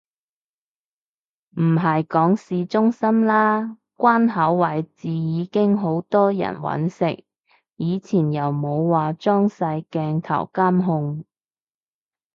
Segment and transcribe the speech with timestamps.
[1.57, 7.23] 唔係講市中心啦，關口位置已經好多人搵食，
[7.75, 11.23] 以前又冇話裝晒鏡頭監控